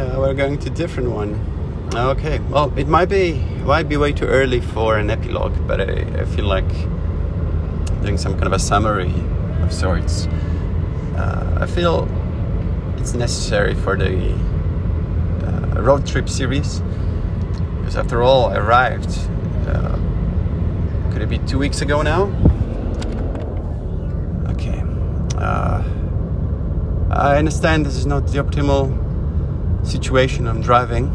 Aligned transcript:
Yeah, 0.00 0.16
we're 0.16 0.32
going 0.32 0.56
to 0.60 0.70
different 0.70 1.10
one. 1.10 1.34
Okay, 1.94 2.38
well, 2.48 2.72
it 2.78 2.88
might 2.88 3.10
be 3.10 3.34
might 3.66 3.86
be 3.86 3.98
way 3.98 4.12
too 4.12 4.24
early 4.24 4.62
for 4.62 4.96
an 4.96 5.10
epilogue, 5.10 5.54
but 5.66 5.78
I, 5.78 6.22
I 6.22 6.24
feel 6.24 6.46
like 6.46 6.70
doing 8.00 8.16
some 8.16 8.32
kind 8.32 8.46
of 8.46 8.54
a 8.54 8.58
summary 8.58 9.12
of 9.60 9.70
sorts. 9.70 10.26
Uh, 11.18 11.58
I 11.60 11.66
feel 11.66 12.08
it's 12.96 13.12
necessary 13.12 13.74
for 13.74 13.94
the 13.94 14.32
uh, 15.44 15.82
road 15.82 16.06
trip 16.06 16.30
series 16.30 16.80
because, 17.80 17.96
after 17.96 18.22
all, 18.22 18.46
I 18.46 18.56
arrived. 18.56 19.18
Uh, 19.66 19.98
could 21.12 21.20
it 21.20 21.28
be 21.28 21.40
two 21.40 21.58
weeks 21.58 21.82
ago 21.82 22.00
now? 22.00 22.22
Okay. 24.52 24.82
Uh, 25.36 25.84
I 27.10 27.36
understand 27.36 27.84
this 27.84 27.96
is 27.96 28.06
not 28.06 28.28
the 28.28 28.42
optimal 28.42 29.09
situation 29.84 30.46
I'm 30.46 30.62
driving. 30.62 31.10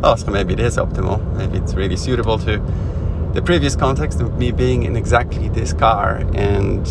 oh, 0.02 0.16
so 0.16 0.30
maybe 0.30 0.54
it 0.54 0.60
is 0.60 0.76
optimal. 0.76 1.20
Maybe 1.36 1.58
it's 1.58 1.74
really 1.74 1.96
suitable 1.96 2.38
to 2.40 2.58
the 3.34 3.42
previous 3.42 3.74
context 3.74 4.20
of 4.20 4.38
me 4.38 4.52
being 4.52 4.84
in 4.84 4.96
exactly 4.96 5.48
this 5.48 5.72
car 5.72 6.16
and, 6.34 6.86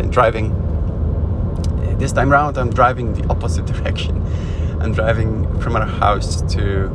and 0.00 0.10
driving. 0.12 0.50
This 1.98 2.12
time 2.12 2.30
round, 2.30 2.58
I'm 2.58 2.70
driving 2.70 3.14
the 3.14 3.26
opposite 3.30 3.66
direction. 3.74 4.20
I'm 4.80 4.92
driving 4.92 5.60
from 5.60 5.76
our 5.76 5.86
house 5.86 6.42
to 6.54 6.90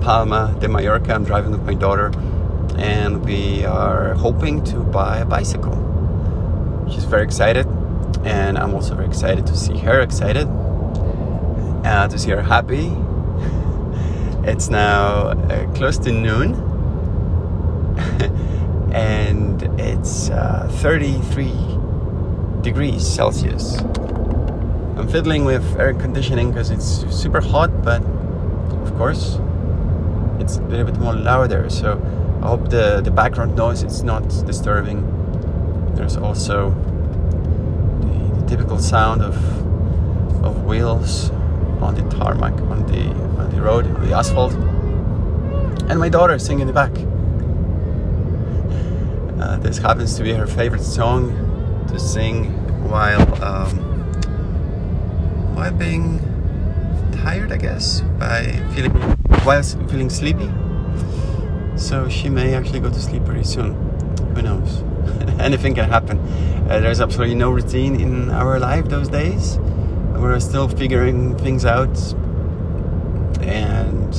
Palma 0.00 0.56
de 0.58 0.68
Mallorca. 0.68 1.14
I'm 1.14 1.24
driving 1.24 1.52
with 1.52 1.62
my 1.62 1.74
daughter, 1.74 2.10
and 2.76 3.24
we 3.24 3.64
are 3.64 4.14
hoping 4.14 4.64
to 4.64 4.78
buy 4.78 5.18
a 5.18 5.24
bicycle. 5.24 5.76
She's 6.90 7.04
very 7.04 7.22
excited, 7.22 7.66
and 8.24 8.58
I'm 8.58 8.74
also 8.74 8.94
very 8.94 9.06
excited 9.06 9.46
to 9.46 9.56
see 9.56 9.76
her 9.78 10.00
excited, 10.00 10.48
uh, 11.84 12.08
to 12.08 12.18
see 12.18 12.30
her 12.30 12.42
happy. 12.42 12.92
it's 14.48 14.68
now 14.68 15.28
uh, 15.28 15.72
close 15.74 15.98
to 15.98 16.12
noon, 16.12 16.54
and 18.92 19.62
it's 19.80 20.30
uh, 20.30 20.68
33 20.80 21.52
degrees 22.62 23.06
Celsius. 23.06 23.78
I'm 23.78 25.08
fiddling 25.08 25.44
with 25.44 25.78
air 25.78 25.94
conditioning 25.94 26.50
because 26.50 26.70
it's 26.70 26.84
super 27.14 27.40
hot, 27.40 27.82
but 27.82 28.02
of 28.02 28.94
course 28.96 29.38
it's 30.38 30.56
a 30.56 30.62
little 30.62 30.86
bit 30.86 30.98
more 30.98 31.14
louder. 31.14 31.70
So 31.70 32.00
I 32.42 32.48
hope 32.48 32.68
the, 32.68 33.00
the 33.00 33.10
background 33.10 33.56
noise 33.56 33.82
is 33.82 34.02
not 34.02 34.28
disturbing. 34.46 35.06
There's 35.94 36.16
also 36.16 36.70
the, 38.00 38.40
the 38.40 38.46
typical 38.46 38.78
sound 38.78 39.22
of 39.22 39.36
of 40.44 40.64
wheels 40.64 41.30
on 41.82 41.94
the 41.94 42.02
tarmac, 42.16 42.52
on 42.52 42.86
the 42.86 43.08
on 43.40 43.50
the 43.50 43.60
road, 43.60 43.86
on 43.86 44.06
the 44.06 44.14
asphalt, 44.14 44.52
and 45.90 45.98
my 45.98 46.08
daughter 46.08 46.38
singing 46.38 46.62
in 46.62 46.66
the 46.66 46.72
back. 46.72 46.92
Uh, 49.40 49.56
this 49.58 49.78
happens 49.78 50.14
to 50.16 50.22
be 50.22 50.32
her 50.32 50.46
favorite 50.46 50.82
song 50.82 51.86
to 51.88 51.98
sing 51.98 52.52
while 52.88 53.42
um, 53.42 53.70
while 55.54 55.72
being 55.72 56.18
tired, 57.12 57.52
I 57.52 57.56
guess, 57.56 58.00
by 58.18 58.52
feeling 58.74 58.92
while 59.44 59.62
feeling 59.62 60.10
sleepy. 60.10 60.50
So 61.76 62.08
she 62.08 62.28
may 62.28 62.54
actually 62.54 62.80
go 62.80 62.90
to 62.90 63.00
sleep 63.00 63.24
pretty 63.24 63.44
soon. 63.44 63.74
Who 64.34 64.42
knows? 64.42 64.82
Anything 65.40 65.74
can 65.74 65.88
happen. 65.88 66.18
Uh, 66.68 66.80
there's 66.80 67.00
absolutely 67.00 67.34
no 67.34 67.50
routine 67.50 67.98
in 68.00 68.30
our 68.30 68.58
life 68.58 68.84
those 68.86 69.08
days. 69.08 69.58
We're 70.20 70.38
still 70.38 70.68
figuring 70.68 71.36
things 71.38 71.64
out, 71.64 71.96
and 73.40 74.14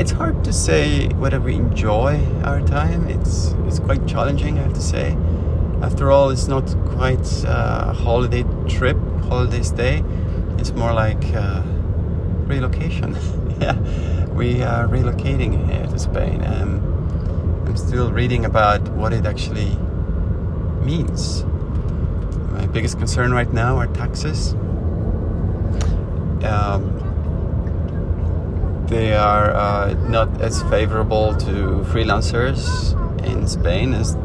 it's 0.00 0.10
hard 0.10 0.42
to 0.44 0.52
say 0.54 1.08
whether 1.10 1.38
we 1.38 1.54
enjoy 1.54 2.24
our 2.44 2.62
time. 2.62 3.06
It's 3.08 3.54
it's 3.66 3.78
quite 3.78 4.06
challenging, 4.08 4.58
I 4.58 4.62
have 4.62 4.72
to 4.72 4.80
say. 4.80 5.16
After 5.82 6.10
all, 6.10 6.30
it's 6.30 6.48
not 6.48 6.64
quite 6.86 7.44
a 7.44 7.92
holiday 7.92 8.44
trip, 8.68 8.96
holiday 9.28 9.62
stay. 9.62 10.02
It's 10.58 10.72
more 10.72 10.94
like 10.94 11.22
relocation. 12.48 13.16
yeah, 13.60 13.78
we 14.28 14.62
are 14.62 14.88
relocating 14.88 15.70
here 15.70 15.86
to 15.86 15.98
Spain. 15.98 16.42
I'm 16.42 17.76
still 17.76 18.10
reading 18.10 18.46
about 18.46 18.88
what 18.92 19.12
it 19.12 19.26
actually 19.26 19.76
means. 20.84 21.44
My 22.52 22.66
biggest 22.66 22.98
concern 22.98 23.32
right 23.32 23.52
now 23.52 23.76
are 23.76 23.86
taxes. 23.86 24.54
Um, 26.44 27.00
they 28.88 29.14
are 29.14 29.52
uh, 29.54 29.94
not 30.08 30.40
as 30.40 30.62
favorable 30.64 31.36
to 31.36 31.84
freelancers 31.92 32.96
in 33.24 33.46
Spain 33.46 33.94
as 33.94 34.16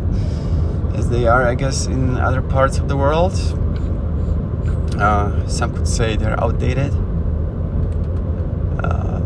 as 0.96 1.10
they 1.10 1.28
are, 1.28 1.44
I 1.46 1.56
guess, 1.56 1.88
in 1.88 2.18
other 2.18 2.42
parts 2.42 2.78
of 2.80 2.88
the 2.88 2.96
world. 2.98 3.34
Uh, 4.98 5.46
some 5.48 5.74
could 5.74 5.88
say 5.88 6.16
they're 6.16 6.42
outdated, 6.42 6.94
uh, 8.82 9.20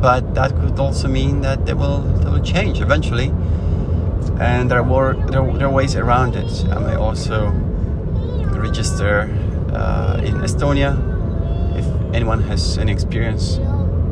but 0.00 0.34
that 0.34 0.54
could 0.60 0.78
also 0.78 1.08
mean 1.08 1.40
that 1.40 1.66
they 1.66 1.74
will 1.74 2.02
they 2.22 2.30
will 2.30 2.42
change 2.42 2.80
eventually, 2.80 3.32
and 4.38 4.70
there 4.70 4.80
are 4.80 5.14
there, 5.14 5.42
there 5.58 5.66
are 5.66 5.70
ways 5.70 5.96
around 5.96 6.36
it. 6.36 6.64
I 6.70 6.78
may 6.78 6.94
also 6.94 7.50
register 8.56 9.28
uh, 9.74 10.20
in 10.24 10.36
Estonia. 10.36 11.09
Anyone 12.12 12.42
has 12.42 12.78
any 12.78 12.92
experience 12.92 13.58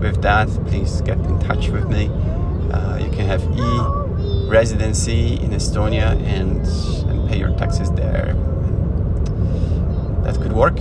with 0.01 0.23
that, 0.23 0.49
please 0.67 1.01
get 1.03 1.19
in 1.19 1.39
touch 1.41 1.69
with 1.69 1.89
me. 1.89 2.11
Uh, 2.73 2.99
you 2.99 3.11
can 3.11 3.27
have 3.27 3.43
e 3.57 4.49
residency 4.49 5.35
in 5.35 5.51
Estonia 5.51 6.17
and 6.25 6.67
and 7.09 7.29
pay 7.29 7.39
your 7.39 7.51
taxes 7.57 7.91
there. 7.93 8.35
That 10.23 10.37
could 10.41 10.53
work, 10.53 10.79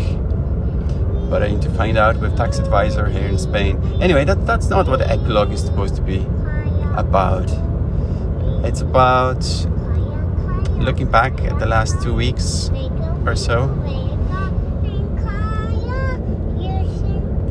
but 1.30 1.42
I 1.44 1.48
need 1.48 1.62
to 1.64 1.70
find 1.72 1.98
out 1.98 2.18
with 2.18 2.36
tax 2.38 2.60
advisor 2.60 3.08
here 3.10 3.28
in 3.28 3.38
Spain. 3.38 3.82
Anyway, 4.02 4.26
that 4.26 4.46
that's 4.46 4.70
not 4.70 4.88
what 4.88 5.00
the 5.00 5.10
epilogue 5.10 5.52
is 5.52 5.62
supposed 5.62 5.96
to 5.96 6.02
be 6.02 6.26
about. 6.96 7.50
It's 8.66 8.82
about 8.82 9.44
looking 10.78 11.10
back 11.10 11.42
at 11.42 11.60
the 11.60 11.66
last 11.66 12.02
two 12.02 12.14
weeks 12.14 12.70
or 13.26 13.36
so. 13.36 13.70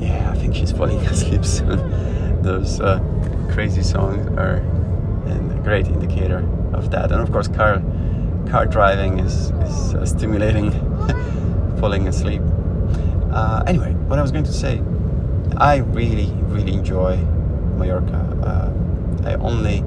Yeah, 0.01 0.33
I 0.33 0.36
think 0.47 0.55
she's 0.57 0.77
falling 0.77 0.99
asleep 1.07 1.45
soon. 1.45 2.43
Those 2.43 2.81
uh, 2.81 3.01
crazy 3.51 3.83
songs 3.83 4.27
are 4.39 4.57
a 5.27 5.61
great 5.65 5.89
indicator 5.89 6.39
of 6.73 6.91
that. 6.93 7.11
And 7.11 7.21
of 7.21 7.33
course, 7.33 7.49
car 7.49 7.83
car 8.49 8.65
driving 8.65 9.19
is, 9.19 9.51
is 9.51 9.95
uh, 9.95 10.07
stimulating 10.07 10.71
falling 11.81 12.07
asleep. 12.07 12.43
Uh, 13.33 13.65
anyway, 13.67 13.93
what 14.09 14.21
I 14.21 14.23
was 14.23 14.31
going 14.31 14.45
to 14.45 14.53
say, 14.53 14.81
I 15.57 15.79
really, 15.79 16.31
really 16.45 16.75
enjoy 16.75 17.17
Mallorca. 17.77 18.21
Uh, 18.45 19.29
I 19.29 19.35
only 19.35 19.83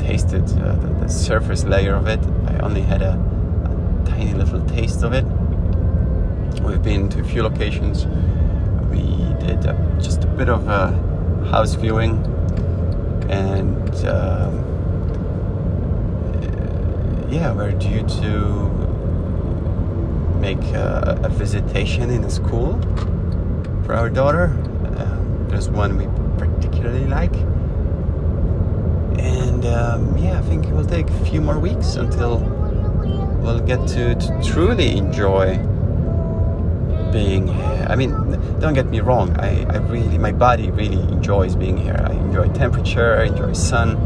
tasted 0.00 0.44
uh, 0.44 0.76
the, 0.76 0.88
the, 1.00 1.08
surface 1.08 1.64
layer 1.64 1.94
of 1.94 2.06
it. 2.06 2.20
I 2.46 2.58
only 2.60 2.80
had 2.80 3.02
a, 3.02 3.12
a, 3.12 4.08
tiny 4.08 4.32
little 4.32 4.64
taste 4.66 5.02
of 5.02 5.12
it. 5.12 5.24
We've 6.62 6.82
been 6.82 7.10
to 7.10 7.20
a 7.20 7.24
few 7.24 7.42
locations. 7.42 8.06
We 8.90 9.46
did 9.46 9.66
uh, 9.66 9.74
just 10.00 10.24
a 10.24 10.26
bit 10.26 10.48
of 10.48 10.66
a 10.68 10.88
house 11.50 11.74
viewing 11.74 12.24
and 13.28 14.06
um, 14.06 14.66
yeah, 17.28 17.52
we're 17.52 17.72
due 17.72 18.06
to 18.06 18.68
make 20.40 20.62
a, 20.74 21.20
a, 21.24 21.28
visitation 21.28 22.10
in 22.10 22.22
a 22.22 22.30
school 22.30 22.80
for 23.84 23.94
our 23.94 24.08
daughter. 24.08 24.44
Um, 24.98 25.46
there's 25.48 25.68
one 25.68 25.96
we 25.96 26.06
particularly 26.38 27.06
like. 27.06 27.34
And 29.18 29.66
um, 29.66 30.16
yeah, 30.16 30.38
I 30.38 30.42
think 30.42 30.66
it 30.66 30.72
will 30.72 30.84
take 30.84 31.10
a 31.10 31.24
few 31.24 31.40
more 31.40 31.58
weeks 31.58 31.96
until 31.96 32.38
we'll 33.40 33.60
get 33.60 33.86
to, 33.88 34.14
to 34.14 34.42
truly 34.42 34.96
enjoy 34.96 35.58
being 37.12 37.46
here. 37.46 37.86
I 37.88 37.96
mean, 37.96 38.10
don't 38.60 38.74
get 38.74 38.86
me 38.86 39.00
wrong, 39.00 39.36
I, 39.38 39.64
I 39.64 39.78
really, 39.78 40.18
my 40.18 40.32
body 40.32 40.70
really 40.70 41.00
enjoys 41.12 41.56
being 41.56 41.76
here. 41.76 42.00
I 42.08 42.12
enjoy 42.12 42.48
temperature, 42.52 43.16
I 43.18 43.26
enjoy 43.26 43.52
sun. 43.52 43.96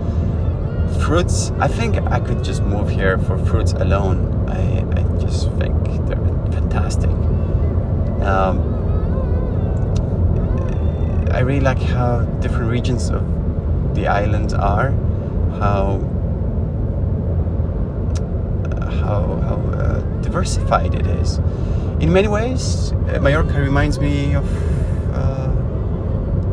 Fruits, 1.01 1.53
I 1.59 1.69
think 1.69 1.97
I 1.97 2.21
could 2.21 2.43
just 2.43 2.63
move 2.63 2.89
here 2.91 3.17
for 3.19 3.39
fruits 3.47 3.73
alone. 3.73 4.49
I, 4.49 4.81
I 4.99 5.03
just 5.21 5.51
think 5.53 5.75
they're 6.07 6.17
fantastic. 6.53 7.11
Um, 8.23 8.59
I 11.31 11.41
really 11.41 11.61
like 11.61 11.79
how 11.79 12.23
different 12.41 12.71
regions 12.71 13.09
of 13.11 13.23
the 13.95 14.09
islands 14.09 14.53
are, 14.53 14.91
how 15.59 15.99
how 19.11 19.23
how 19.49 19.57
uh, 19.79 20.01
diversified 20.23 20.95
it 20.95 21.07
is. 21.07 21.39
In 22.01 22.13
many 22.13 22.29
ways, 22.29 22.93
uh, 22.93 23.21
Mallorca 23.21 23.61
reminds 23.61 23.99
me 23.99 24.35
of 24.35 24.47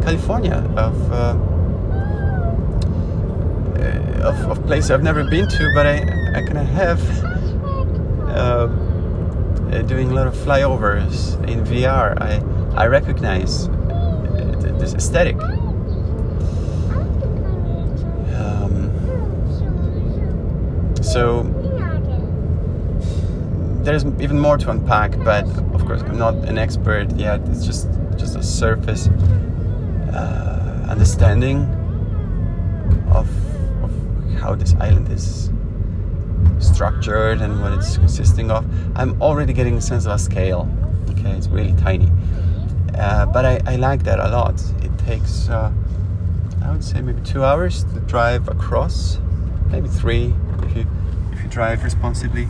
California, 0.08 0.64
of, 0.78 1.12
uh, 1.12 1.36
of, 4.30 4.52
of 4.52 4.66
places 4.66 4.90
I've 4.90 5.04
never 5.04 5.26
been 5.26 5.50
to, 5.50 5.72
but 5.76 5.86
I, 5.86 5.98
I 6.34 6.42
kind 6.44 6.58
of 6.58 6.68
have. 6.68 7.02
Uh, 8.38 8.68
uh, 9.68 9.82
doing 9.82 10.12
a 10.12 10.14
lot 10.14 10.28
of 10.28 10.34
flyovers 10.34 11.36
in 11.50 11.62
VR, 11.66 12.16
I, 12.22 12.42
I 12.82 12.88
recognize 12.88 13.68
uh, 13.68 14.76
this 14.80 14.94
aesthetic. 14.94 15.36
Um, 18.34 18.90
so 21.02 21.44
there's 23.88 24.04
even 24.20 24.38
more 24.38 24.58
to 24.58 24.70
unpack, 24.70 25.18
but 25.24 25.46
of 25.74 25.86
course 25.86 26.02
I'm 26.02 26.18
not 26.18 26.36
an 26.50 26.58
expert 26.58 27.10
yet. 27.16 27.40
It's 27.48 27.66
just 27.66 27.88
just 28.18 28.36
a 28.36 28.44
surface 28.44 29.08
uh, 30.12 30.88
understanding 30.90 31.60
of, 33.12 33.30
of 33.82 33.92
how 34.42 34.56
this 34.56 34.76
island 34.82 35.10
is 35.10 35.52
structured 36.60 37.40
and 37.40 37.62
what 37.62 37.72
it's 37.72 37.98
consisting 37.98 38.52
of. 38.52 38.66
I'm 38.98 39.22
already 39.22 39.54
getting 39.54 39.78
a 39.78 39.82
sense 39.82 40.06
of 40.06 40.12
a 40.12 40.20
scale. 40.20 40.68
Okay, 41.12 41.32
it's 41.32 41.48
really 41.48 41.74
tiny, 41.78 42.12
uh, 42.94 43.26
but 43.28 43.46
I, 43.46 43.62
I 43.66 43.78
like 43.78 44.04
that 44.04 44.20
a 44.20 44.28
lot. 44.28 44.62
It 44.84 44.92
takes 45.00 45.48
uh, 45.48 45.72
I 46.62 46.72
would 46.72 46.84
say 46.84 47.00
maybe 47.00 47.22
two 47.22 47.46
hours 47.46 47.86
to 47.86 48.02
drive 48.02 48.50
across, 48.50 49.20
maybe 49.72 49.88
three 49.88 50.34
if 50.64 50.76
you 50.76 50.86
if 51.32 51.42
you 51.42 51.50
drive 51.50 51.86
responsibly. 51.86 52.50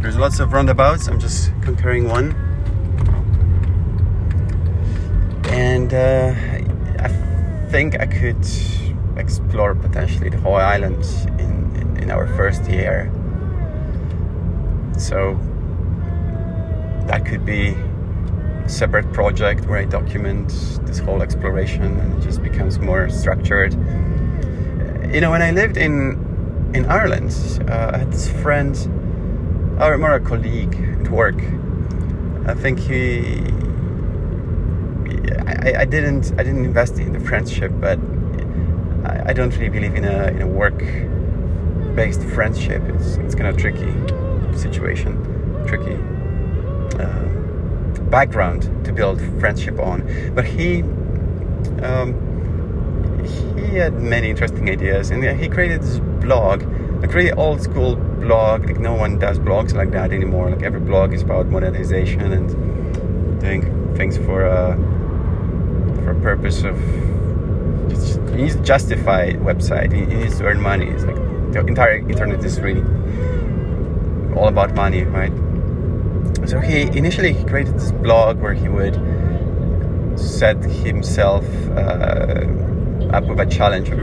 There's 0.00 0.08
lots 0.20 0.38
of 0.38 0.52
roundabouts. 0.52 1.08
I'm 1.08 1.18
just 1.18 1.50
conquering 1.62 2.06
one. 2.06 2.32
And 5.48 5.94
uh, 5.94 6.34
I 6.98 7.08
think 7.70 7.98
I 7.98 8.04
could 8.04 8.46
explore 9.16 9.74
potentially 9.74 10.28
the 10.28 10.36
whole 10.36 10.56
island 10.56 11.02
in, 11.38 11.74
in, 11.74 11.96
in 12.02 12.10
our 12.10 12.26
first 12.36 12.68
year. 12.68 13.10
So 14.98 15.40
that 17.06 17.24
could 17.24 17.46
be 17.46 17.68
a 17.70 18.68
separate 18.68 19.10
project 19.14 19.64
where 19.68 19.78
I 19.78 19.86
document 19.86 20.48
this 20.82 20.98
whole 20.98 21.22
exploration 21.22 21.98
and 21.98 22.18
it 22.18 22.26
just 22.26 22.42
becomes 22.42 22.78
more 22.78 23.08
structured. 23.08 23.72
You 25.14 25.22
know, 25.22 25.30
when 25.30 25.40
I 25.40 25.50
lived 25.50 25.78
in 25.78 26.28
in 26.74 26.84
Ireland, 26.86 27.32
uh, 27.68 27.92
I 27.94 27.98
had 27.98 28.12
this 28.12 28.30
friend 28.42 28.76
or 29.80 29.96
more 29.98 30.14
a 30.14 30.20
colleague 30.20 30.74
at 31.00 31.10
work. 31.10 31.42
I 32.46 32.54
think 32.54 32.78
he. 32.78 33.40
I, 35.46 35.80
I 35.80 35.84
didn't 35.84 36.32
I 36.38 36.42
didn't 36.42 36.64
invest 36.64 36.98
in 36.98 37.12
the 37.12 37.20
friendship, 37.20 37.72
but 37.80 37.98
I, 39.04 39.30
I 39.30 39.32
don't 39.32 39.52
really 39.56 39.70
believe 39.70 39.94
in 39.94 40.04
a 40.04 40.28
in 40.28 40.42
a 40.42 40.46
work 40.46 40.78
based 41.94 42.22
friendship. 42.22 42.82
It's 42.88 43.16
it's 43.16 43.34
kind 43.34 43.48
of 43.48 43.56
tricky 43.56 43.92
situation, 44.56 45.16
tricky 45.66 45.96
uh, 47.02 47.24
background 48.10 48.62
to 48.84 48.92
build 48.92 49.20
friendship 49.40 49.78
on. 49.78 50.32
But 50.34 50.44
he. 50.44 50.82
Um, 51.82 52.26
he 53.56 53.76
had 53.76 53.94
many 53.94 54.30
interesting 54.30 54.68
ideas, 54.68 55.10
and 55.10 55.22
he 55.38 55.48
created 55.48 55.82
this 55.82 55.98
blog, 55.98 56.62
a 57.02 57.08
really 57.08 57.32
old 57.32 57.62
school 57.62 57.96
blog. 57.96 58.66
Like 58.66 58.78
no 58.78 58.94
one 58.94 59.18
does 59.18 59.38
blogs 59.38 59.74
like 59.74 59.90
that 59.92 60.12
anymore. 60.12 60.50
Like 60.50 60.62
every 60.62 60.80
blog 60.80 61.12
is 61.12 61.22
about 61.22 61.46
monetization 61.46 62.32
and 62.32 63.40
doing 63.40 63.94
things 63.96 64.16
for 64.18 64.44
a 64.44 64.76
for 66.02 66.10
a 66.12 66.20
purpose 66.20 66.62
of 66.62 66.78
you 68.30 68.46
need 68.46 68.52
to 68.52 68.62
justify 68.62 69.32
website. 69.32 69.96
You 69.96 70.06
need 70.06 70.30
to 70.30 70.44
earn 70.44 70.60
money. 70.60 70.86
It's 70.86 71.04
like 71.04 71.16
the 71.52 71.64
entire 71.66 71.98
internet 72.08 72.44
is 72.44 72.60
really 72.60 72.82
all 74.36 74.48
about 74.48 74.74
money, 74.74 75.04
right? 75.04 75.32
So 76.48 76.60
he 76.60 76.82
initially 76.96 77.34
created 77.44 77.74
this 77.74 77.92
blog 77.92 78.38
where 78.40 78.54
he 78.54 78.68
would 78.68 78.96
set 80.18 80.62
himself 80.62 81.44
uh, 81.70 82.46
up 83.12 83.24
with 83.24 83.40
a 83.40 83.46
challenge 83.46 83.90
of 83.90 83.98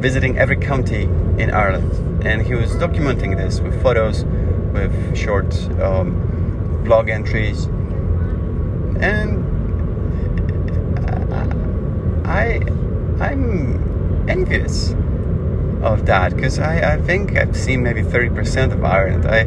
visiting 0.00 0.38
every 0.38 0.56
county 0.56 1.02
in 1.38 1.50
Ireland 1.50 2.15
and 2.26 2.42
he 2.42 2.54
was 2.54 2.72
documenting 2.72 3.36
this 3.36 3.60
with 3.60 3.80
photos, 3.82 4.24
with 4.74 5.16
short 5.16 5.54
um, 5.80 6.82
blog 6.84 7.08
entries, 7.08 7.66
and 9.00 9.44
I 12.26 12.60
I'm 13.20 14.28
envious 14.28 14.90
of 15.82 16.06
that 16.06 16.34
because 16.34 16.58
I, 16.58 16.94
I 16.94 17.00
think 17.00 17.36
I've 17.36 17.56
seen 17.56 17.84
maybe 17.84 18.02
30% 18.02 18.72
of 18.72 18.84
Ireland. 18.84 19.24
I 19.26 19.46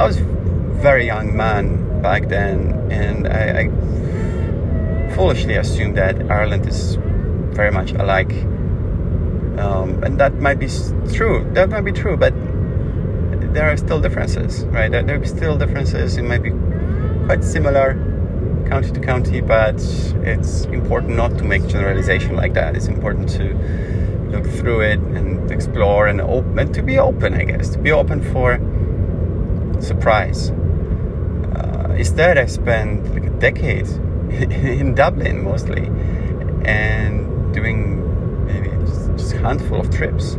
I 0.00 0.06
was 0.06 0.16
very 0.16 1.04
young 1.06 1.36
man 1.36 2.00
back 2.00 2.28
then, 2.28 2.90
and 2.90 3.28
I, 3.28 3.60
I 3.60 5.14
foolishly 5.14 5.56
assumed 5.56 5.96
that 5.98 6.30
Ireland 6.30 6.66
is 6.66 6.96
very 7.54 7.70
much 7.70 7.92
alike 7.92 8.32
um, 9.58 10.02
and 10.02 10.18
that 10.20 10.34
might 10.40 10.58
be 10.58 10.68
true. 11.12 11.48
That 11.52 11.70
might 11.70 11.82
be 11.82 11.92
true, 11.92 12.16
but 12.16 12.34
there 13.54 13.70
are 13.70 13.76
still 13.76 14.00
differences, 14.00 14.64
right? 14.66 14.90
There, 14.90 15.02
there 15.02 15.20
are 15.20 15.26
still 15.26 15.56
differences. 15.56 16.16
It 16.16 16.22
might 16.22 16.42
be 16.42 16.50
quite 17.26 17.44
similar 17.44 17.94
county 18.68 18.90
to 18.90 19.00
county, 19.00 19.40
but 19.40 19.76
it's 20.24 20.64
important 20.64 21.16
not 21.16 21.38
to 21.38 21.44
make 21.44 21.66
generalization 21.66 22.34
like 22.36 22.54
that. 22.54 22.74
It's 22.74 22.88
important 22.88 23.28
to 23.30 23.54
look 24.30 24.46
through 24.46 24.80
it 24.80 24.98
and 24.98 25.50
explore 25.50 26.08
and 26.08 26.20
open 26.20 26.58
and 26.58 26.74
to 26.74 26.82
be 26.82 26.98
open, 26.98 27.34
I 27.34 27.44
guess, 27.44 27.68
to 27.70 27.78
be 27.78 27.92
open 27.92 28.22
for 28.32 28.58
surprise. 29.80 30.50
Uh, 30.50 31.94
instead, 31.96 32.38
I 32.38 32.46
spent 32.46 33.14
like 33.14 33.24
a 33.24 33.30
decade 33.30 33.86
in 34.30 34.94
Dublin 34.94 35.44
mostly 35.44 35.86
and 36.64 37.54
doing 37.54 38.00
handful 39.44 39.80
of 39.80 39.90
trips. 39.94 40.34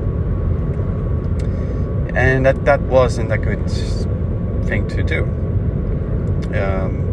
And 2.15 2.45
that, 2.45 2.63
that 2.65 2.81
wasn't 2.81 3.31
a 3.31 3.37
good 3.37 3.69
thing 4.67 4.87
to 4.89 5.03
do. 5.03 5.23
Um, 6.55 7.05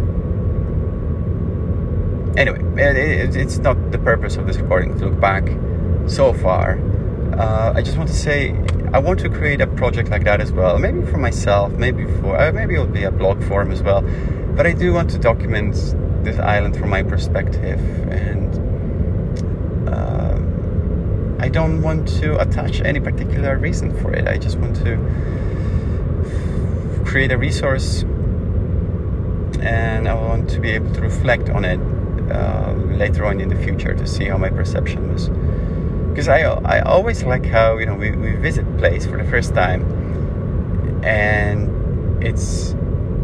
anyway, 2.36 2.60
it, 2.80 2.96
it, 2.96 3.36
it's 3.36 3.58
not 3.58 3.90
the 3.90 3.98
purpose 3.98 4.36
of 4.36 4.46
this 4.46 4.56
recording 4.58 4.98
to 4.98 5.06
look 5.06 5.20
back 5.20 5.44
so 6.06 6.32
far. 6.32 6.78
Uh, 7.36 7.72
I 7.74 7.82
just 7.82 7.96
want 7.96 8.08
to 8.10 8.16
say 8.16 8.54
I 8.92 8.98
want 8.98 9.18
to 9.20 9.30
create 9.30 9.60
a 9.60 9.66
project 9.66 10.10
like 10.10 10.24
that 10.24 10.40
as 10.40 10.52
well. 10.52 10.78
Maybe 10.78 11.02
for 11.06 11.16
myself, 11.16 11.72
maybe 11.72 12.04
for 12.20 12.38
uh, 12.38 12.52
maybe 12.52 12.74
it'll 12.74 12.86
be 12.86 13.04
a 13.04 13.10
blog 13.10 13.42
form 13.44 13.72
as 13.72 13.82
well. 13.82 14.02
But 14.54 14.66
I 14.66 14.72
do 14.72 14.92
want 14.92 15.10
to 15.10 15.18
document 15.18 15.74
this 16.24 16.38
island 16.38 16.76
from 16.76 16.90
my 16.90 17.02
perspective 17.02 17.80
and 18.10 18.42
I 21.41 21.41
don't 21.52 21.82
want 21.82 22.08
to 22.20 22.40
attach 22.40 22.80
any 22.80 22.98
particular 22.98 23.56
reason 23.58 23.96
for 24.00 24.12
it. 24.12 24.26
I 24.26 24.38
just 24.38 24.58
want 24.58 24.76
to 24.76 24.96
create 27.04 27.30
a 27.30 27.38
resource 27.38 28.02
and 29.60 30.08
I 30.08 30.14
want 30.14 30.48
to 30.50 30.60
be 30.60 30.70
able 30.70 30.92
to 30.94 31.00
reflect 31.00 31.50
on 31.50 31.64
it 31.64 31.78
uh, 32.32 32.72
later 32.72 33.26
on 33.26 33.40
in 33.40 33.48
the 33.48 33.56
future 33.56 33.94
to 33.94 34.06
see 34.06 34.24
how 34.24 34.38
my 34.38 34.48
perception 34.48 35.12
was. 35.12 35.28
Because 36.08 36.28
I, 36.28 36.40
I 36.40 36.80
always 36.80 37.22
like 37.22 37.44
how 37.44 37.78
you 37.78 37.86
know 37.86 37.94
we, 37.94 38.10
we 38.12 38.32
visit 38.32 38.66
place 38.78 39.06
for 39.06 39.16
the 39.16 39.24
first 39.24 39.54
time 39.54 39.82
and 41.04 42.22
it's 42.24 42.74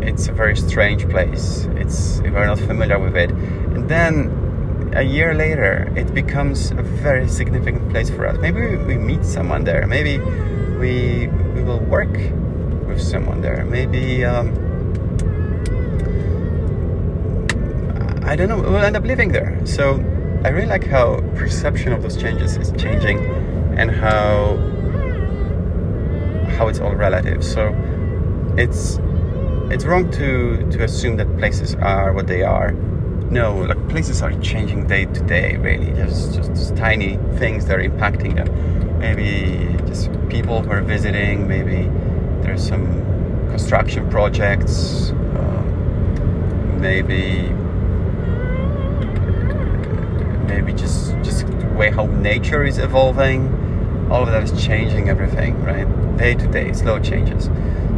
it's 0.01 0.29
a 0.29 0.33
very 0.33 0.57
strange 0.57 1.09
place. 1.09 1.67
It's 1.77 2.21
we're 2.21 2.47
not 2.47 2.59
familiar 2.59 2.99
with 2.99 3.17
it, 3.17 3.31
and 3.31 3.89
then 3.89 4.31
a 4.93 5.03
year 5.03 5.35
later, 5.35 5.93
it 5.97 6.15
becomes 6.15 6.71
a 6.71 6.83
very 6.83 7.29
significant 7.29 7.91
place 7.91 8.11
for 8.11 8.27
us. 8.27 8.39
Maybe 8.39 8.77
we, 8.77 8.97
meet 8.97 9.25
someone 9.25 9.65
there. 9.65 9.87
Maybe 9.87 10.19
we 10.79 11.29
we 11.55 11.63
will 11.63 11.81
work 11.81 12.13
with 12.87 13.01
someone 13.01 13.41
there. 13.41 13.65
Maybe 13.65 14.25
um, 14.25 14.49
I 18.25 18.37
don't 18.37 18.49
know. 18.49 18.59
We'll 18.59 18.77
end 18.77 18.97
up 18.97 19.05
living 19.05 19.33
there. 19.33 19.61
So 19.65 19.95
I 20.45 20.49
really 20.49 20.69
like 20.69 20.87
how 20.87 21.21
perception 21.35 21.93
of 21.93 22.03
those 22.03 22.17
changes 22.17 22.57
is 22.57 22.73
changing, 22.81 23.19
and 23.79 23.91
how 23.91 24.57
how 26.57 26.69
it's 26.69 26.81
all 26.81 26.95
relative. 26.95 27.45
So 27.45 27.75
it's 28.57 28.99
it's 29.71 29.85
wrong 29.85 30.11
to 30.13 30.69
to 30.71 30.85
assume 30.85 31.17
that 31.17 31.39
places 31.39 31.75
are 31.77 32.13
what 32.13 32.27
they 32.27 32.43
are 32.43 32.75
no, 33.31 33.57
like 33.57 33.89
places 33.89 34.23
are 34.23 34.33
changing 34.41 34.87
day 34.87 35.05
to 35.05 35.21
day. 35.23 35.57
Really, 35.57 35.93
there's 35.93 36.35
just 36.35 36.77
tiny 36.77 37.17
things 37.39 37.67
that 37.67 37.79
are 37.79 37.83
impacting 37.83 38.37
them. 38.37 38.99
Maybe 38.99 39.77
just 39.87 40.11
people 40.29 40.63
who 40.63 40.71
are 40.71 40.81
visiting. 40.81 41.47
Maybe 41.47 41.91
there's 42.43 42.67
some 42.67 42.87
construction 43.51 44.09
projects. 44.11 45.11
Uh, 45.11 45.63
maybe 46.79 47.51
maybe 50.47 50.73
just 50.73 51.15
just 51.23 51.47
the 51.47 51.69
way 51.77 51.91
how 51.91 52.07
nature 52.07 52.65
is 52.65 52.79
evolving 52.79 53.55
all 54.11 54.23
of 54.23 54.29
that 54.29 54.43
is 54.43 54.65
changing 54.65 55.11
everything 55.11 55.63
right 55.63 56.17
day 56.17 56.35
to 56.35 56.47
day 56.49 56.73
slow 56.73 56.99
changes 56.99 57.51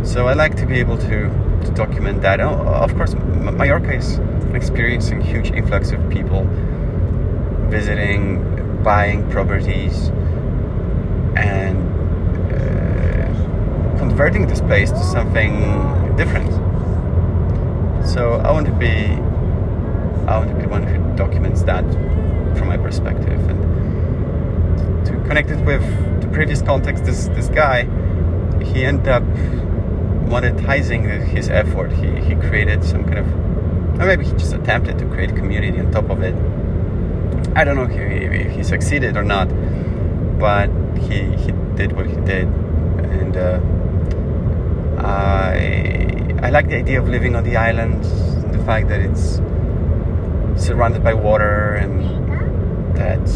so 0.02 0.26
i 0.26 0.32
like 0.32 0.56
to 0.56 0.66
be 0.66 0.80
able 0.80 0.98
to, 0.98 1.30
to 1.64 1.70
document 1.72 2.22
that. 2.22 2.40
Oh, 2.40 2.50
of 2.50 2.94
course 2.96 3.14
mallorca 3.14 3.94
is 3.94 4.18
experiencing 4.54 5.20
huge 5.20 5.50
influx 5.50 5.92
of 5.92 6.08
people 6.10 6.46
visiting 7.68 8.82
buying 8.82 9.28
properties 9.30 10.08
and 11.36 11.76
uh, 12.52 13.98
converting 13.98 14.46
this 14.46 14.60
place 14.60 14.90
to 14.90 15.02
something 15.02 16.16
different. 16.16 16.50
So 18.06 18.40
i 18.44 18.50
want 18.50 18.66
to 18.66 18.72
be 18.72 18.94
i 20.26 20.38
want 20.38 20.48
to 20.50 20.56
be 20.56 20.62
the 20.62 20.68
one 20.68 20.82
who 20.82 21.16
documents 21.16 21.62
that 21.62 21.84
from 22.56 22.68
my 22.68 22.76
perspective. 22.76 23.40
And 23.50 25.06
to 25.06 25.12
connect 25.28 25.50
it 25.50 25.64
with 25.64 25.82
the 26.20 26.28
previous 26.28 26.62
context 26.62 27.04
this 27.04 27.28
this 27.28 27.48
guy 27.48 27.84
he 28.64 28.84
ended 28.84 29.08
up 29.08 29.22
monetizing 30.30 31.26
his 31.26 31.48
effort. 31.50 31.92
He, 31.92 32.08
he 32.20 32.34
created 32.36 32.84
some 32.84 33.04
kind 33.04 33.18
of 33.18 33.26
or 34.00 34.06
maybe 34.06 34.24
he 34.24 34.32
just 34.32 34.54
attempted 34.54 34.98
to 34.98 35.06
create 35.06 35.36
community 35.36 35.78
on 35.78 35.90
top 35.90 36.08
of 36.08 36.22
it. 36.22 36.34
I 37.54 37.64
don't 37.64 37.76
know 37.76 37.84
if 37.84 37.90
he, 37.90 37.98
if 37.98 38.52
he 38.52 38.62
succeeded 38.62 39.16
or 39.16 39.24
not 39.24 39.48
but 40.38 40.70
he, 40.96 41.36
he 41.36 41.52
did 41.76 41.92
what 41.92 42.06
he 42.06 42.16
did. 42.16 42.46
And 42.46 43.36
uh, 43.36 43.60
I, 45.04 46.46
I 46.46 46.50
like 46.50 46.68
the 46.68 46.76
idea 46.76 47.00
of 47.00 47.08
living 47.08 47.36
on 47.36 47.44
the 47.44 47.56
island 47.56 48.02
the 48.52 48.64
fact 48.64 48.88
that 48.88 49.00
it's 49.00 49.40
surrounded 50.56 51.04
by 51.04 51.14
water 51.14 51.74
and 51.74 52.00
that 52.96 53.26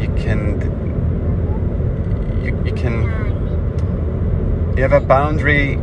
you 0.00 0.08
can 0.22 0.60
you, 2.42 2.64
you 2.64 2.72
can 2.72 3.25
you 4.76 4.82
have 4.82 4.92
a 4.92 5.00
boundary 5.00 5.76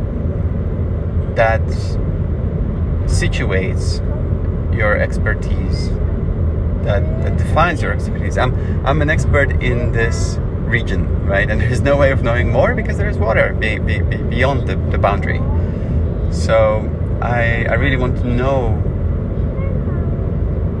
that 1.34 1.60
situates 3.06 3.98
your 4.74 4.96
expertise 4.96 5.90
that, 6.84 7.02
that 7.22 7.36
defines 7.36 7.82
your 7.82 7.92
expertise 7.92 8.38
i'm 8.38 8.54
i'm 8.86 9.02
an 9.02 9.10
expert 9.10 9.50
in 9.62 9.92
this 9.92 10.36
region 10.66 11.26
right 11.26 11.50
and 11.50 11.60
there's 11.60 11.80
no 11.80 11.96
way 11.96 12.12
of 12.12 12.22
knowing 12.22 12.50
more 12.50 12.74
because 12.74 12.96
there's 12.96 13.18
water 13.18 13.52
be, 13.54 13.78
be, 13.78 14.00
be 14.00 14.16
beyond 14.16 14.66
the, 14.66 14.76
the 14.90 14.98
boundary 14.98 15.40
so 16.32 16.90
I, 17.20 17.64
I 17.64 17.74
really 17.74 17.96
want 17.96 18.16
to 18.18 18.24
know 18.24 18.74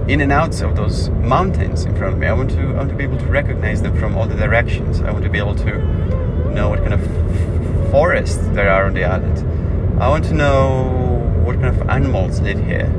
in 0.08 0.20
and 0.20 0.30
outs 0.30 0.60
of 0.60 0.76
those 0.76 1.08
mountains 1.08 1.84
in 1.86 1.96
front 1.96 2.12
of 2.12 2.18
me. 2.18 2.26
I 2.26 2.34
want 2.34 2.50
to 2.50 2.60
I 2.60 2.72
want 2.74 2.90
to 2.90 2.94
be 2.94 3.04
able 3.04 3.16
to 3.18 3.26
recognize 3.26 3.80
them 3.80 3.98
from 3.98 4.16
all 4.16 4.26
the 4.26 4.34
directions. 4.34 5.00
I 5.00 5.10
want 5.10 5.24
to 5.24 5.30
be 5.30 5.38
able 5.38 5.54
to 5.54 5.78
know 6.50 6.68
what 6.68 6.80
kind 6.80 6.92
of 6.92 7.63
forests 7.94 8.44
there 8.54 8.68
are 8.68 8.86
on 8.86 8.94
the 8.94 9.04
island. 9.04 9.38
I 10.02 10.08
want 10.08 10.24
to 10.24 10.34
know 10.34 10.82
what 11.44 11.60
kind 11.60 11.68
of 11.68 11.88
animals 11.88 12.40
live 12.40 12.58
here. 12.58 12.90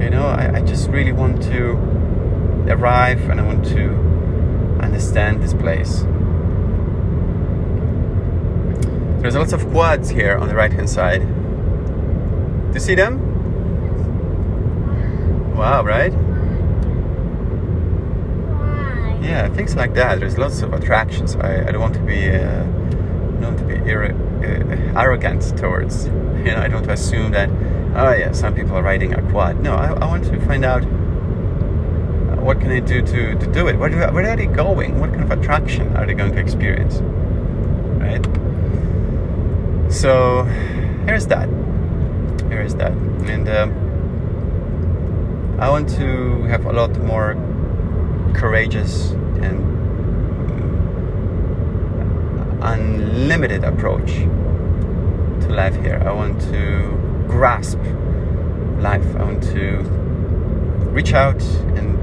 You 0.00 0.08
know, 0.08 0.24
I, 0.24 0.58
I 0.58 0.60
just 0.60 0.88
really 0.88 1.10
want 1.10 1.42
to 1.50 1.72
arrive 2.68 3.28
and 3.28 3.40
I 3.40 3.42
want 3.42 3.64
to 3.74 3.90
understand 4.80 5.42
this 5.42 5.52
place. 5.52 6.02
There's 9.20 9.34
lots 9.34 9.52
of 9.52 9.68
quads 9.72 10.10
here 10.10 10.38
on 10.38 10.46
the 10.46 10.54
right 10.54 10.72
hand 10.72 10.88
side. 10.88 11.22
Do 11.22 12.74
you 12.74 12.78
see 12.78 12.94
them? 12.94 13.18
Wow, 15.56 15.82
right? 15.82 16.12
yeah, 19.20 19.48
things 19.54 19.74
like 19.74 19.94
that. 19.94 20.20
There's 20.20 20.38
lots 20.38 20.62
of 20.62 20.72
attractions. 20.72 21.34
I, 21.34 21.66
I 21.66 21.72
don't 21.72 21.80
want 21.80 21.94
to 21.94 22.00
be 22.00 22.30
uh, 22.30 22.69
want 23.46 23.58
to 23.58 23.64
be 23.64 23.74
ir- 23.74 24.14
uh, 24.14 25.00
arrogant 25.00 25.56
towards. 25.58 26.06
You 26.06 26.52
know, 26.52 26.58
I 26.58 26.68
don't 26.68 26.88
assume 26.90 27.32
that. 27.32 27.48
Oh 27.94 28.12
yeah, 28.12 28.32
some 28.32 28.54
people 28.54 28.76
are 28.76 28.82
riding 28.82 29.14
a 29.14 29.22
quad. 29.30 29.60
No, 29.60 29.74
I, 29.74 29.92
I 29.92 30.06
want 30.06 30.24
to 30.24 30.40
find 30.46 30.64
out 30.64 30.82
uh, 30.82 32.42
what 32.42 32.60
can 32.60 32.70
I 32.70 32.80
do 32.80 33.02
to, 33.02 33.34
to 33.38 33.46
do 33.52 33.68
it. 33.68 33.76
Where, 33.78 33.88
do, 33.88 33.96
where 33.96 34.30
are 34.30 34.36
they 34.36 34.46
going? 34.46 35.00
What 35.00 35.10
kind 35.10 35.22
of 35.22 35.30
attraction 35.30 35.96
are 35.96 36.06
they 36.06 36.14
going 36.14 36.32
to 36.32 36.38
experience? 36.38 37.00
Right. 38.00 38.24
So 39.92 40.44
here's 41.06 41.26
that. 41.26 41.48
Here 42.48 42.62
is 42.62 42.74
that, 42.76 42.92
and. 42.92 43.48
Um, 43.48 43.90
I 45.60 45.68
want 45.68 45.90
to 45.90 46.44
have 46.44 46.64
a 46.64 46.72
lot 46.72 46.98
more 47.00 47.34
courageous 48.34 49.10
and 49.42 49.60
unlimited 52.62 53.64
approach 53.64 54.12
to 54.12 55.48
life 55.48 55.74
here. 55.82 56.02
I 56.04 56.12
want 56.12 56.40
to 56.42 57.24
grasp 57.28 57.78
life. 58.78 59.04
I 59.16 59.24
want 59.24 59.42
to 59.44 59.78
reach 60.92 61.12
out 61.12 61.42
and 61.76 61.98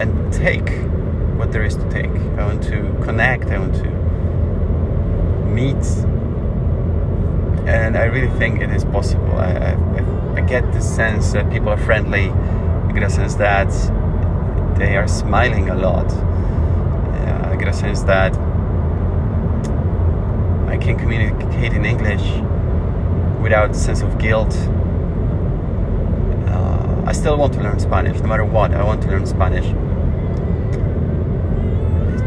and 0.00 0.32
take 0.32 0.68
what 1.38 1.52
there 1.52 1.64
is 1.64 1.76
to 1.76 1.90
take. 1.90 2.10
I 2.38 2.46
want 2.46 2.62
to 2.64 2.96
connect. 3.02 3.46
I 3.46 3.58
want 3.58 3.74
to 3.76 3.90
meet, 5.46 5.84
and 7.66 7.96
I 7.96 8.04
really 8.04 8.30
think 8.38 8.60
it 8.60 8.70
is 8.70 8.84
possible. 8.84 9.38
I, 9.38 9.52
I, 9.52 10.36
I 10.36 10.40
get 10.42 10.72
the 10.72 10.80
sense 10.80 11.32
that 11.32 11.50
people 11.50 11.70
are 11.70 11.78
friendly. 11.78 12.30
I 12.30 12.92
get 12.92 13.02
a 13.02 13.10
sense 13.10 13.34
that 13.36 13.70
they 14.78 14.96
are 14.96 15.08
smiling 15.08 15.70
a 15.70 15.74
lot. 15.74 16.10
Uh, 16.12 17.50
I 17.52 17.56
get 17.56 17.68
a 17.68 17.72
sense 17.72 18.02
that 18.02 18.36
I 20.66 20.76
can 20.76 20.98
communicate 20.98 21.72
in 21.72 21.84
English 21.84 22.22
without 23.40 23.74
sense 23.76 24.02
of 24.02 24.18
guilt. 24.18 24.54
Uh, 26.48 27.04
I 27.06 27.12
still 27.12 27.36
want 27.36 27.54
to 27.54 27.60
learn 27.60 27.78
Spanish, 27.78 28.18
no 28.20 28.26
matter 28.26 28.44
what. 28.44 28.74
I 28.74 28.82
want 28.82 29.02
to 29.02 29.08
learn 29.08 29.26
Spanish 29.26 29.66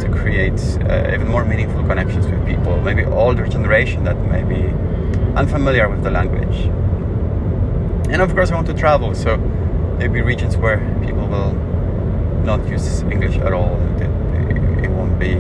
to 0.01 0.10
create 0.10 0.60
uh, 0.89 1.13
even 1.13 1.27
more 1.27 1.43
meaningful 1.43 1.84
connections 1.84 2.25
with 2.25 2.46
people, 2.48 2.79
maybe 2.81 3.03
older 3.03 3.48
generation 3.48 4.03
that 4.05 4.17
may 4.17 4.43
be 4.43 4.67
unfamiliar 5.36 5.89
with 5.89 6.03
the 6.03 6.12
language. 6.12 6.69
And 8.12 8.22
of 8.22 8.34
course, 8.34 8.51
I 8.51 8.55
want 8.55 8.67
to 8.67 8.74
travel, 8.74 9.13
so 9.13 9.38
maybe 10.00 10.22
regions 10.22 10.55
where 10.58 10.79
people 11.05 11.27
will 11.27 11.53
not 12.43 12.65
use 12.67 13.01
English 13.03 13.38
at 13.38 13.53
all, 13.53 13.75
it, 13.98 14.86
it 14.86 14.89
won't 14.89 15.19
be 15.19 15.34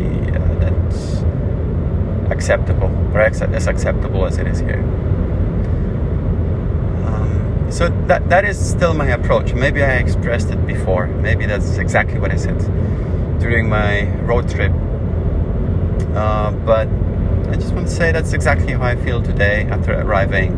acceptable, 2.39 2.89
or 3.13 3.19
as 3.19 3.67
acceptable 3.67 4.25
as 4.25 4.37
it 4.37 4.47
is 4.47 4.59
here. 4.59 4.81
Um, 7.07 7.67
so 7.69 7.89
that 8.07 8.29
that 8.29 8.45
is 8.45 8.57
still 8.57 8.93
my 8.93 9.09
approach. 9.19 9.53
Maybe 9.53 9.83
I 9.83 9.95
expressed 10.05 10.49
it 10.49 10.65
before. 10.65 11.07
Maybe 11.07 11.45
that's 11.45 11.77
exactly 11.77 12.17
what 12.17 12.31
I 12.31 12.37
said 12.37 12.59
during 13.39 13.67
my 13.67 14.07
road 14.29 14.49
trip. 14.49 14.71
Uh, 16.15 16.51
but 16.71 16.87
I 17.51 17.55
just 17.55 17.73
want 17.73 17.87
to 17.89 17.93
say 17.93 18.13
that's 18.13 18.31
exactly 18.31 18.71
how 18.71 18.83
I 18.83 18.95
feel 18.95 19.21
today 19.21 19.67
after 19.69 19.91
arriving. 19.93 20.51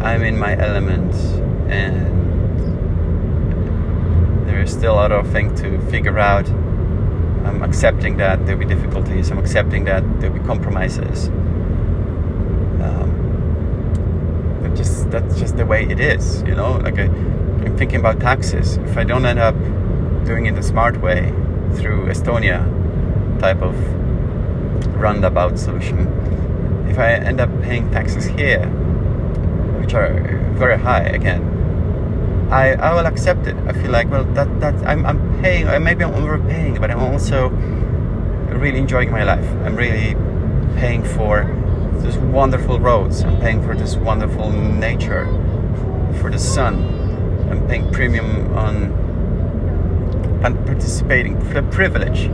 I'm 0.00 0.22
in 0.22 0.38
my 0.38 0.56
element 0.56 1.12
and 1.68 2.06
there's 4.46 4.70
still 4.70 4.94
a 4.94 5.00
lot 5.02 5.12
of 5.12 5.28
things 5.32 5.60
to 5.60 5.78
figure 5.90 6.18
out. 6.18 6.46
I'm 7.44 7.62
accepting 7.62 8.16
that 8.18 8.44
there'll 8.46 8.58
be 8.58 8.66
difficulties. 8.66 9.30
I'm 9.30 9.38
accepting 9.38 9.84
that 9.84 10.02
there'll 10.20 10.38
be 10.38 10.44
compromises. 10.44 11.28
Um, 12.84 14.58
but 14.62 14.74
just 14.74 15.10
that's 15.10 15.38
just 15.38 15.56
the 15.56 15.66
way 15.66 15.84
it 15.84 16.00
is, 16.00 16.42
you 16.42 16.54
know. 16.54 16.72
Like 16.78 16.98
I, 16.98 17.04
I'm 17.04 17.76
thinking 17.76 18.00
about 18.00 18.20
taxes. 18.20 18.76
If 18.78 18.96
I 18.96 19.04
don't 19.04 19.24
end 19.24 19.38
up 19.38 19.54
doing 20.24 20.46
it 20.46 20.54
the 20.54 20.62
smart 20.62 21.00
way 21.00 21.30
through 21.74 22.06
Estonia 22.06 22.60
type 23.40 23.62
of 23.62 23.74
roundabout 24.96 25.58
solution, 25.58 26.06
if 26.88 26.98
I 26.98 27.12
end 27.14 27.40
up 27.40 27.50
paying 27.62 27.90
taxes 27.90 28.26
here, 28.26 28.66
which 29.80 29.94
are 29.94 30.38
very 30.54 30.78
high 30.78 31.02
again, 31.02 31.42
I, 32.50 32.72
I 32.74 32.94
will 32.94 33.06
accept 33.06 33.46
it. 33.46 33.56
I 33.66 33.72
feel 33.72 33.90
like 33.90 34.10
well 34.10 34.24
that 34.34 34.60
that 34.60 34.74
I'm, 34.86 35.06
I'm 35.06 35.29
paying 35.40 35.66
maybe 35.82 36.04
I'm 36.04 36.14
overpaying, 36.14 36.80
but 36.80 36.90
I'm 36.90 37.00
also 37.00 37.48
really 37.48 38.78
enjoying 38.78 39.10
my 39.10 39.24
life. 39.24 39.48
I'm 39.64 39.76
really 39.76 40.14
paying 40.78 41.02
for 41.02 41.44
these 42.00 42.18
wonderful 42.18 42.78
roads. 42.80 43.22
I'm 43.22 43.40
paying 43.40 43.62
for 43.62 43.74
this 43.74 43.96
wonderful 43.96 44.50
nature, 44.50 45.26
for 46.20 46.30
the 46.30 46.38
sun. 46.38 46.74
I'm 47.50 47.66
paying 47.66 47.90
premium 47.92 48.56
on 48.56 48.92
and 50.44 50.66
participating 50.66 51.38
for 51.40 51.54
the 51.54 51.62
privilege 51.70 52.26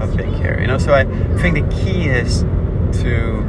of 0.00 0.16
being 0.16 0.34
here. 0.34 0.58
You 0.60 0.66
know, 0.66 0.78
so 0.78 0.94
I 0.94 1.04
think 1.38 1.54
the 1.54 1.76
key 1.82 2.08
is 2.08 2.42
to 3.02 3.44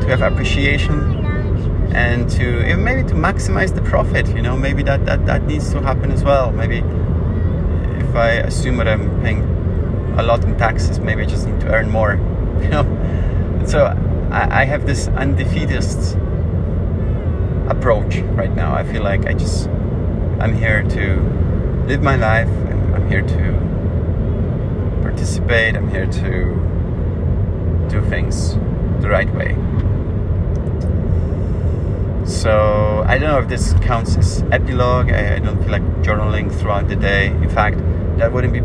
to 0.00 0.06
have 0.08 0.22
appreciation 0.22 1.26
and 1.94 2.28
to 2.30 2.76
maybe 2.76 3.06
to 3.08 3.14
maximize 3.14 3.74
the 3.74 3.82
profit. 3.82 4.28
You 4.28 4.42
know, 4.42 4.56
maybe 4.56 4.82
that 4.84 5.04
that 5.06 5.26
that 5.26 5.44
needs 5.44 5.70
to 5.72 5.82
happen 5.82 6.10
as 6.10 6.24
well. 6.24 6.52
Maybe 6.52 6.82
if 8.08 8.16
I 8.16 8.30
assume 8.48 8.78
that 8.78 8.88
I'm 8.88 9.20
paying 9.22 9.42
a 10.18 10.22
lot 10.22 10.42
in 10.44 10.56
taxes, 10.56 10.98
maybe 10.98 11.22
I 11.22 11.26
just 11.26 11.46
need 11.46 11.60
to 11.60 11.68
earn 11.68 11.90
more. 11.90 12.18
You 12.58 12.66
know, 12.70 13.64
so 13.66 13.86
I, 14.32 14.62
I 14.62 14.64
have 14.64 14.84
this 14.84 15.06
undefeatist 15.06 16.16
approach 17.68 18.16
right 18.34 18.52
now. 18.52 18.74
I 18.74 18.82
feel 18.82 19.04
like 19.04 19.26
I 19.26 19.32
just 19.32 19.68
I'm 20.40 20.56
here 20.56 20.82
to 20.82 21.84
live 21.86 22.02
my 22.02 22.16
life. 22.16 22.48
I'm, 22.48 22.94
I'm 22.94 23.08
here 23.08 23.22
to 23.22 25.02
participate. 25.02 25.76
I'm 25.76 25.88
here 25.88 26.06
to 26.06 27.88
do 27.88 28.04
things 28.10 28.54
the 29.02 29.08
right 29.08 29.32
way. 29.32 29.54
So 32.26 33.04
I 33.06 33.18
don't 33.18 33.30
know 33.30 33.38
if 33.38 33.48
this 33.48 33.72
counts 33.82 34.16
as 34.16 34.42
epilogue. 34.52 35.10
I, 35.10 35.36
I, 35.36 35.38
don't 35.38 35.62
feel 35.62 35.72
like 35.72 35.82
journaling 36.02 36.54
throughout 36.54 36.88
the 36.88 36.96
day. 36.96 37.28
In 37.28 37.48
fact, 37.48 37.78
that 38.18 38.32
wouldn't 38.32 38.52
be 38.52 38.60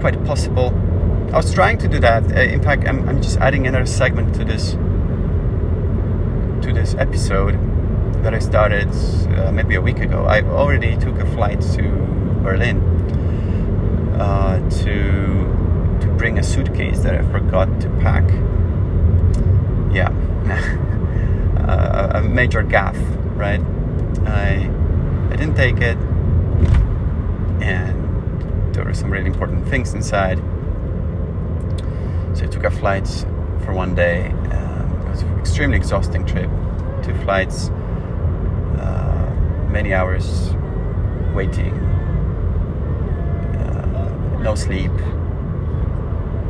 quite 0.00 0.22
possible. 0.24 0.74
I 1.32 1.36
was 1.36 1.52
trying 1.52 1.78
to 1.78 1.88
do 1.88 1.98
that. 2.00 2.32
Uh, 2.32 2.40
in 2.40 2.62
fact, 2.62 2.86
I'm, 2.86 3.08
I'm 3.08 3.22
just 3.22 3.38
adding 3.38 3.66
another 3.66 3.86
segment 3.86 4.34
to 4.36 4.44
this 4.44 4.72
to 6.62 6.72
this 6.72 6.94
episode 6.94 7.54
that 8.22 8.34
I 8.34 8.40
started 8.40 8.88
uh, 9.38 9.52
maybe 9.52 9.76
a 9.76 9.80
week 9.80 10.00
ago. 10.00 10.24
I 10.24 10.42
already 10.42 10.96
took 10.96 11.18
a 11.18 11.26
flight 11.32 11.60
to 11.76 11.82
Berlin 12.42 12.78
uh, 14.20 14.58
to 14.82 15.98
to 16.00 16.06
bring 16.16 16.38
a 16.38 16.42
suitcase 16.42 17.00
that 17.00 17.14
I 17.14 17.22
forgot 17.30 17.80
to 17.82 17.88
pack. 18.00 18.24
Yeah. 19.92 20.10
uh, 21.68 22.18
a 22.18 22.22
major 22.22 22.62
gaffe, 22.62 22.98
right? 23.36 23.60
I 24.26 24.70
I 25.30 25.36
didn't 25.36 25.56
take 25.56 25.80
it, 25.80 25.98
and 27.60 27.97
were 28.88 28.94
some 28.94 29.10
really 29.10 29.26
important 29.26 29.68
things 29.68 29.92
inside. 29.92 30.38
So 32.34 32.44
I 32.44 32.48
took 32.48 32.64
a 32.64 32.70
flight 32.70 33.06
for 33.64 33.74
one 33.74 33.94
day. 33.94 34.28
Um, 34.28 35.02
it 35.06 35.10
was 35.10 35.22
an 35.22 35.38
extremely 35.38 35.76
exhausting 35.76 36.24
trip. 36.24 36.48
Two 37.02 37.14
flights, 37.22 37.68
uh, 38.78 39.30
many 39.70 39.92
hours 39.92 40.54
waiting, 41.34 41.74
uh, 43.60 44.38
no 44.40 44.54
sleep, 44.54 44.90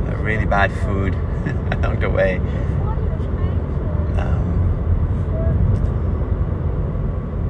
uh, 0.07 0.17
really 0.19 0.47
bad 0.47 0.71
food 0.71 1.15
along 1.73 1.99
the 1.99 2.09
way. 2.09 2.41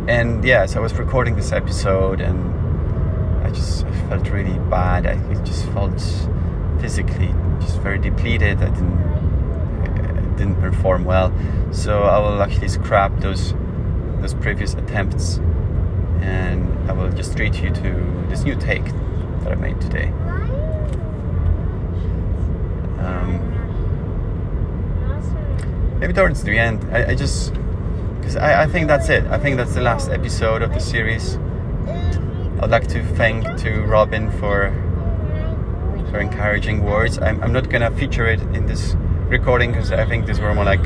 and 0.08 0.42
yeah, 0.42 0.64
so 0.64 0.78
I 0.78 0.82
was 0.82 0.94
recording 0.94 1.36
this 1.36 1.52
episode, 1.52 2.22
and 2.22 2.57
I 3.48 3.50
just 3.50 3.86
I 3.86 4.08
felt 4.10 4.28
really 4.28 4.58
bad. 4.68 5.06
I 5.06 5.16
just 5.42 5.64
felt 5.70 5.98
physically 6.82 7.34
just 7.60 7.78
very 7.78 7.98
depleted. 7.98 8.58
I 8.58 8.66
didn't 8.66 8.98
I 9.82 10.36
didn't 10.36 10.60
perform 10.60 11.06
well, 11.06 11.32
so 11.72 12.02
I 12.02 12.18
will 12.18 12.42
actually 12.42 12.68
scrap 12.68 13.18
those 13.20 13.54
those 14.20 14.34
previous 14.34 14.74
attempts, 14.74 15.38
and 16.20 16.90
I 16.90 16.92
will 16.92 17.10
just 17.10 17.38
treat 17.38 17.62
you 17.62 17.70
to 17.70 18.26
this 18.28 18.44
new 18.44 18.54
take 18.54 18.84
that 18.84 19.52
I 19.52 19.54
made 19.54 19.80
today. 19.80 20.08
Um, 23.00 23.40
maybe 26.00 26.12
towards 26.12 26.42
the 26.42 26.58
end, 26.58 26.84
I, 26.92 27.12
I 27.12 27.14
just 27.14 27.54
because 28.20 28.36
I, 28.36 28.64
I 28.64 28.66
think 28.66 28.88
that's 28.88 29.08
it. 29.08 29.24
I 29.28 29.38
think 29.38 29.56
that's 29.56 29.72
the 29.72 29.80
last 29.80 30.10
episode 30.10 30.60
of 30.60 30.74
the 30.74 30.80
series. 30.80 31.38
I'd 32.60 32.70
like 32.70 32.88
to 32.88 33.04
thank 33.14 33.44
to 33.58 33.82
Robin 33.84 34.32
for 34.32 34.72
for 36.10 36.18
encouraging 36.18 36.84
words. 36.84 37.16
I'm, 37.18 37.40
I'm 37.40 37.52
not 37.52 37.68
gonna 37.70 37.90
feature 37.92 38.26
it 38.26 38.40
in 38.40 38.66
this 38.66 38.94
recording 39.28 39.70
because 39.70 39.92
I 39.92 40.04
think 40.04 40.26
these 40.26 40.40
were 40.40 40.52
more 40.52 40.64
like 40.64 40.82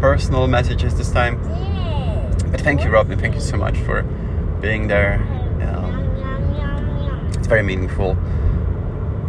personal 0.00 0.46
messages 0.46 0.94
this 0.94 1.12
time. 1.12 1.36
But 2.50 2.62
thank 2.62 2.84
you, 2.84 2.90
Robin. 2.90 3.18
Thank 3.18 3.34
you 3.34 3.42
so 3.42 3.58
much 3.58 3.76
for 3.78 4.02
being 4.62 4.88
there. 4.88 5.16
Um, 5.60 7.30
it's 7.36 7.48
very 7.48 7.62
meaningful, 7.62 8.14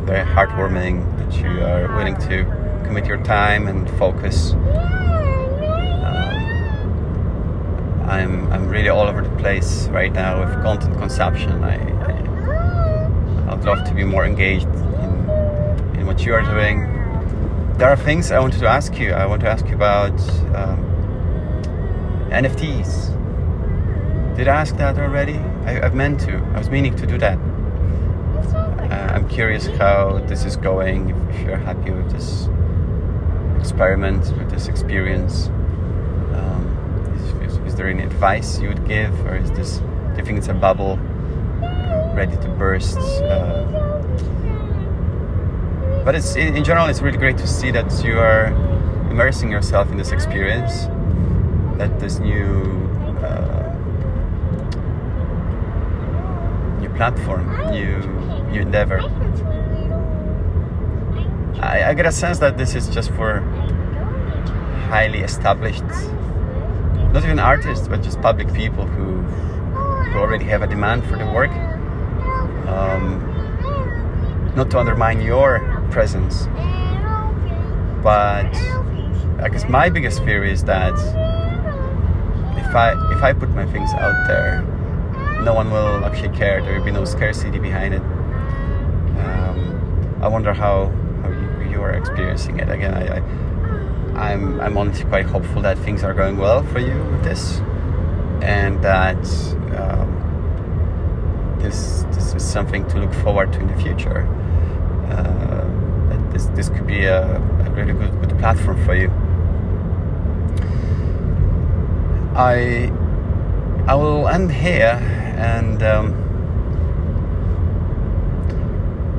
very 0.05 0.25
heartwarming 0.25 1.17
that 1.17 1.35
you 1.41 1.61
are 1.61 1.93
willing 1.97 2.15
to 2.29 2.45
commit 2.85 3.05
your 3.05 3.21
time 3.23 3.67
and 3.67 3.89
focus 3.97 4.53
I'm 8.15 8.51
I'm 8.53 8.69
really 8.69 8.87
all 8.87 9.07
over 9.07 9.21
the 9.21 9.35
place 9.41 9.87
right 9.89 10.11
now 10.11 10.39
with 10.39 10.53
content 10.63 10.97
consumption. 10.97 11.63
I, 11.63 11.75
I 12.09 13.51
I'd 13.51 13.63
love 13.65 13.85
to 13.87 13.93
be 13.93 14.05
more 14.05 14.25
engaged 14.25 14.67
in 15.03 15.13
in 15.97 16.05
what 16.05 16.25
you 16.25 16.33
are 16.33 16.41
doing. 16.41 16.77
There 17.77 17.89
are 17.89 17.97
things 17.97 18.31
I 18.31 18.39
wanted 18.39 18.59
to 18.61 18.67
ask 18.67 18.97
you. 18.97 19.11
I 19.11 19.25
want 19.25 19.41
to 19.41 19.49
ask 19.49 19.67
you 19.67 19.75
about 19.75 20.17
um, 20.55 20.79
NFTs. 22.31 23.11
Did 24.37 24.47
I 24.47 24.61
ask 24.61 24.77
that 24.77 24.97
already? 24.97 25.37
I, 25.65 25.71
have 25.83 25.93
meant 25.93 26.21
to. 26.21 26.37
I 26.55 26.57
was 26.57 26.69
meaning 26.69 26.95
to 26.95 27.05
do 27.05 27.17
that. 27.17 27.37
Uh, 27.37 29.13
I'm 29.13 29.27
curious 29.27 29.67
how 29.67 30.19
this 30.27 30.45
is 30.45 30.55
going. 30.55 31.09
If, 31.09 31.35
if 31.35 31.41
you're 31.45 31.57
happy 31.57 31.91
with 31.91 32.11
this 32.11 32.47
experiment, 33.59 34.21
with 34.37 34.49
this 34.51 34.67
experience. 34.69 35.49
Is 37.75 37.79
there 37.79 37.89
any 37.89 38.03
advice 38.03 38.57
you 38.61 38.69
would 38.69 38.87
give, 38.87 39.13
or 39.25 39.35
is 39.35 39.51
this? 39.51 39.79
Do 39.79 40.15
you 40.15 40.23
think 40.23 40.37
it's 40.37 40.47
a 40.47 40.53
bubble 40.53 40.95
ready 42.15 42.37
to 42.37 42.47
burst? 42.57 42.95
Uh, 42.95 43.65
but 46.05 46.15
it's 46.15 46.37
in 46.37 46.63
general, 46.63 46.87
it's 46.87 47.01
really 47.01 47.17
great 47.17 47.37
to 47.39 47.45
see 47.45 47.71
that 47.71 47.91
you 48.01 48.17
are 48.17 48.45
immersing 49.11 49.51
yourself 49.51 49.91
in 49.91 49.97
this 49.97 50.13
experience, 50.13 50.85
that 51.77 51.99
this 51.99 52.19
new 52.19 52.63
uh, 53.21 53.75
new 56.79 56.87
platform, 56.95 57.45
new 57.71 57.99
new 58.53 58.61
endeavor. 58.61 59.01
I, 61.59 61.89
I 61.89 61.93
get 61.93 62.05
a 62.05 62.11
sense 62.13 62.39
that 62.39 62.57
this 62.57 62.73
is 62.73 62.87
just 62.87 63.11
for 63.11 63.41
highly 64.87 65.19
established 65.19 65.83
not 67.15 67.23
even 67.23 67.39
artists, 67.39 67.87
but 67.87 68.03
just 68.03 68.19
public 68.21 68.53
people 68.53 68.85
who, 68.85 69.21
who 69.21 70.19
already 70.19 70.43
have 70.43 70.61
a 70.61 70.67
demand 70.67 71.01
for 71.05 71.17
the 71.17 71.25
work. 71.25 71.49
Um, 72.67 73.21
not 74.53 74.69
to 74.71 74.79
undermine 74.79 75.21
your 75.21 75.61
presence, 75.91 76.47
but 78.03 78.51
I 79.41 79.49
guess 79.49 79.67
my 79.69 79.89
biggest 79.89 80.25
fear 80.25 80.43
is 80.43 80.65
that 80.65 80.93
if 82.57 82.75
I 82.75 82.91
if 83.13 83.23
I 83.23 83.31
put 83.31 83.49
my 83.51 83.65
things 83.71 83.93
out 83.93 84.27
there, 84.27 84.63
no 85.41 85.53
one 85.53 85.71
will 85.71 86.03
actually 86.03 86.35
care. 86.35 86.61
There 86.61 86.77
will 86.77 86.83
be 86.83 86.91
no 86.91 87.05
scarcity 87.05 87.59
behind 87.59 87.93
it. 87.93 88.01
Um, 89.21 90.19
I 90.21 90.27
wonder 90.27 90.53
how 90.53 90.87
how 91.21 91.29
you, 91.29 91.71
you, 91.71 91.81
are 91.81 91.91
experiencing 91.91 92.59
it. 92.59 92.69
Again, 92.69 92.93
I, 92.93 93.19
I 93.19 93.44
I'm, 94.15 94.59
I'm 94.61 94.77
honestly 94.77 95.05
quite 95.05 95.25
hopeful 95.25 95.61
that 95.63 95.77
things 95.79 96.03
are 96.03 96.13
going 96.13 96.37
well 96.37 96.63
for 96.63 96.79
you 96.79 96.95
with 97.11 97.23
this 97.23 97.59
and 98.41 98.81
that 98.83 99.17
um, 99.77 101.57
this, 101.59 102.03
this 102.13 102.33
is 102.33 102.43
something 102.43 102.87
to 102.89 102.99
look 102.99 103.13
forward 103.13 103.51
to 103.53 103.59
in 103.59 103.67
the 103.67 103.81
future. 103.81 104.25
Uh, 105.09 106.31
this, 106.31 106.45
this 106.47 106.69
could 106.69 106.87
be 106.87 107.05
a, 107.05 107.35
a 107.35 107.69
really 107.71 107.93
good, 107.93 108.11
good 108.21 108.37
platform 108.39 108.83
for 108.85 108.95
you. 108.95 109.11
I 112.35 112.91
I 113.87 113.93
will 113.93 114.27
end 114.27 114.51
here 114.51 114.99
and 115.37 115.83
um, 115.83 116.13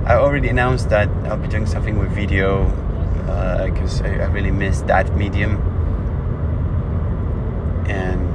I 0.04 0.16
already 0.16 0.48
announced 0.48 0.90
that 0.90 1.09
I'll 1.24 1.37
be 1.37 1.46
doing 1.46 1.66
something 1.66 1.98
with 1.98 2.11
video 2.11 2.66
because 3.26 4.00
uh, 4.00 4.04
I, 4.04 4.08
I, 4.08 4.26
really 4.26 4.50
miss 4.50 4.82
that 4.82 5.14
medium. 5.16 5.56
And 7.88 8.26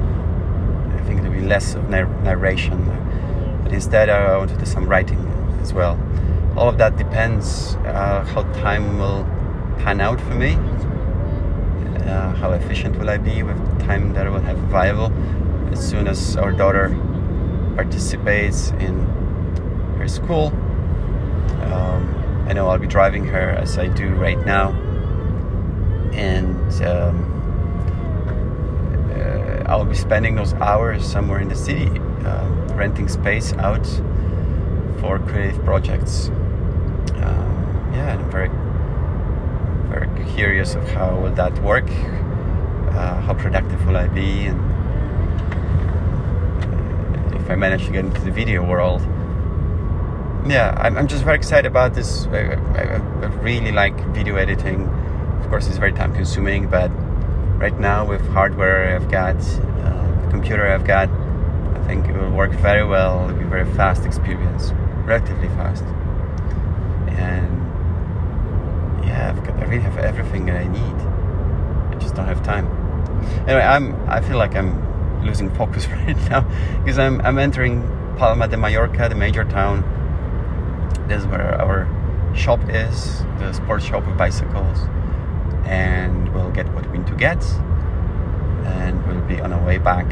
I 0.94 1.00
think 1.04 1.22
there'll 1.22 1.36
be 1.36 1.46
less 1.46 1.74
of 1.74 1.88
narration. 1.88 2.84
But 3.62 3.72
instead, 3.72 4.08
I 4.08 4.36
want 4.36 4.50
to 4.50 4.56
do 4.56 4.66
some 4.66 4.86
writing 4.86 5.18
as 5.60 5.72
well. 5.72 5.98
All 6.56 6.68
of 6.68 6.78
that 6.78 6.96
depends 6.96 7.76
uh, 7.86 8.24
how 8.24 8.42
time 8.52 8.98
will 8.98 9.24
pan 9.78 10.00
out 10.00 10.20
for 10.20 10.34
me. 10.34 10.54
Uh, 12.06 12.34
how 12.34 12.52
efficient 12.52 12.98
will 12.98 13.08
I 13.08 13.16
be 13.16 13.42
with 13.42 13.56
time 13.80 14.12
that 14.12 14.26
I 14.26 14.30
will 14.30 14.40
have 14.40 14.58
available 14.58 15.12
as 15.72 15.88
soon 15.88 16.06
as 16.06 16.36
our 16.36 16.52
daughter 16.52 16.90
participates 17.74 18.70
in 18.72 19.00
her 19.98 20.08
school. 20.08 20.52
I 22.52 22.54
know 22.54 22.68
I'll 22.68 22.76
be 22.78 22.86
driving 22.86 23.24
her 23.28 23.48
as 23.52 23.78
I 23.78 23.86
do 23.86 24.10
right 24.10 24.38
now, 24.44 24.72
and 26.12 26.70
um, 26.82 27.24
uh, 29.10 29.62
I'll 29.64 29.86
be 29.86 29.94
spending 29.94 30.34
those 30.34 30.52
hours 30.52 31.02
somewhere 31.02 31.40
in 31.40 31.48
the 31.48 31.54
city, 31.54 31.86
uh, 32.26 32.46
renting 32.74 33.08
space 33.08 33.54
out 33.54 33.86
for 35.00 35.18
creative 35.18 35.64
projects. 35.64 36.28
Um, 36.28 37.90
yeah, 37.94 38.18
I'm 38.18 38.30
very, 38.30 38.50
very 39.88 40.10
curious 40.34 40.74
of 40.74 40.86
how 40.88 41.16
will 41.20 41.32
that 41.32 41.58
work. 41.62 41.88
Uh, 41.88 43.18
how 43.22 43.32
productive 43.32 43.86
will 43.86 43.96
I 43.96 44.08
be, 44.08 44.44
and 44.44 44.60
uh, 47.32 47.38
if 47.38 47.48
I 47.48 47.54
manage 47.56 47.86
to 47.86 47.92
get 47.92 48.04
into 48.04 48.20
the 48.20 48.30
video 48.30 48.62
world. 48.62 49.00
Yeah, 50.46 50.76
I'm, 50.76 50.98
I'm 50.98 51.06
just 51.06 51.22
very 51.22 51.36
excited 51.36 51.66
about 51.66 51.94
this. 51.94 52.26
I, 52.26 52.54
I, 52.74 52.82
I 52.82 53.26
really 53.42 53.70
like 53.70 53.94
video 54.08 54.34
editing. 54.34 54.88
Of 55.40 55.48
course, 55.48 55.68
it's 55.68 55.76
very 55.76 55.92
time 55.92 56.12
consuming, 56.14 56.68
but 56.68 56.88
right 57.58 57.78
now 57.78 58.04
with 58.04 58.26
hardware 58.30 58.96
I've 58.96 59.08
got, 59.08 59.36
uh, 59.36 60.30
computer 60.30 60.66
I've 60.66 60.84
got, 60.84 61.08
I 61.08 61.86
think 61.86 62.08
it 62.08 62.16
will 62.16 62.32
work 62.32 62.50
very 62.52 62.84
well. 62.84 63.24
It'll 63.24 63.38
be 63.38 63.44
a 63.44 63.48
very 63.48 63.72
fast 63.74 64.04
experience, 64.04 64.72
relatively 65.04 65.46
fast. 65.48 65.84
And 67.16 67.62
yeah, 69.04 69.30
I've 69.30 69.44
got, 69.44 69.56
I 69.58 69.64
really 69.66 69.84
have 69.84 69.96
everything 69.98 70.46
that 70.46 70.56
I 70.56 70.66
need. 70.66 71.94
I 71.94 72.00
just 72.00 72.16
don't 72.16 72.26
have 72.26 72.42
time. 72.42 72.66
Anyway, 73.46 73.62
I'm. 73.62 73.94
I 74.10 74.20
feel 74.20 74.38
like 74.38 74.56
I'm 74.56 75.24
losing 75.24 75.54
focus 75.54 75.86
right 75.88 76.16
now 76.28 76.40
because 76.80 76.98
I'm. 76.98 77.20
I'm 77.20 77.38
entering 77.38 77.82
Palma 78.18 78.48
de 78.48 78.56
Mallorca, 78.56 79.08
the 79.08 79.14
major 79.14 79.44
town. 79.44 80.00
This 81.08 81.22
is 81.22 81.26
where 81.26 81.60
our 81.60 81.86
shop 82.34 82.60
is, 82.68 83.20
the 83.38 83.52
sports 83.52 83.84
shop 83.84 84.06
with 84.06 84.16
bicycles, 84.16 84.78
and 85.64 86.32
we'll 86.34 86.50
get 86.50 86.72
what 86.74 86.90
we 86.90 86.98
need 86.98 87.06
to 87.08 87.14
get, 87.14 87.42
and 88.64 89.06
we'll 89.06 89.20
be 89.22 89.40
on 89.40 89.52
our 89.52 89.64
way 89.66 89.78
back 89.78 90.10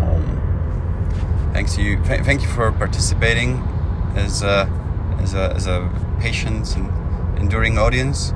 home. 0.00 1.50
Thanks 1.52 1.78
you. 1.78 2.02
Th- 2.04 2.22
thank 2.22 2.42
you 2.42 2.48
for 2.48 2.72
participating 2.72 3.58
as 4.16 4.42
a, 4.42 4.68
as 5.20 5.34
a 5.34 5.52
as 5.54 5.66
a 5.66 5.90
patient 6.20 6.76
and 6.76 7.38
enduring 7.38 7.78
audience. 7.78 8.32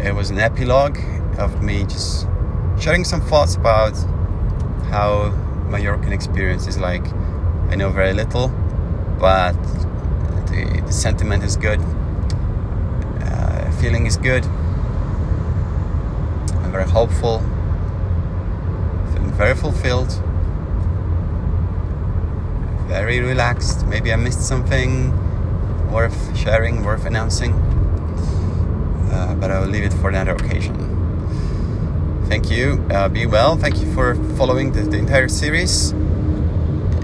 It 0.00 0.14
was 0.14 0.30
an 0.30 0.38
epilogue 0.38 0.98
of 1.38 1.62
me 1.62 1.84
just 1.84 2.26
sharing 2.78 3.04
some 3.04 3.20
thoughts 3.20 3.56
about 3.56 3.96
how 4.90 5.30
my 5.68 5.80
Mallorcan 5.80 6.12
experience 6.12 6.66
is 6.66 6.78
like. 6.78 7.06
I 7.70 7.74
know 7.74 7.90
very 7.90 8.12
little, 8.12 8.48
but 9.18 9.56
the, 10.56 10.80
the 10.80 10.92
sentiment 10.92 11.44
is 11.44 11.56
good. 11.56 11.80
Uh, 13.20 13.70
feeling 13.72 14.06
is 14.06 14.16
good. 14.16 14.44
I'm 16.62 16.72
very 16.72 16.88
hopeful. 16.88 17.40
Feeling 19.12 19.32
very 19.32 19.54
fulfilled. 19.54 20.12
Very 22.88 23.20
relaxed. 23.20 23.86
Maybe 23.86 24.12
I 24.12 24.16
missed 24.16 24.46
something 24.46 25.12
worth 25.90 26.36
sharing, 26.36 26.84
worth 26.84 27.04
announcing. 27.04 27.52
Uh, 29.12 29.34
but 29.38 29.50
I 29.50 29.60
will 29.60 29.68
leave 29.68 29.84
it 29.84 29.92
for 29.94 30.08
another 30.08 30.32
occasion. 30.32 30.74
Thank 32.28 32.50
you. 32.50 32.84
Uh, 32.90 33.08
be 33.08 33.26
well. 33.26 33.56
Thank 33.56 33.80
you 33.80 33.92
for 33.92 34.14
following 34.36 34.72
the, 34.72 34.82
the 34.82 34.96
entire 34.96 35.28
series. 35.28 35.92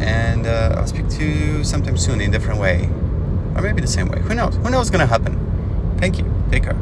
And 0.00 0.46
uh, 0.46 0.76
I'll 0.78 0.86
speak 0.86 1.08
to 1.10 1.24
you 1.24 1.64
sometime 1.64 1.96
soon 1.96 2.20
in 2.20 2.30
a 2.30 2.32
different 2.32 2.58
way. 2.60 2.88
Or 3.56 3.62
maybe 3.62 3.80
the 3.80 3.86
same 3.86 4.08
way. 4.08 4.20
Who 4.20 4.34
knows? 4.34 4.56
Who 4.56 4.64
knows 4.64 4.74
what's 4.74 4.90
going 4.90 5.00
to 5.00 5.06
happen? 5.06 5.96
Thank 5.98 6.18
you. 6.18 6.32
Take 6.50 6.64
care. 6.64 6.76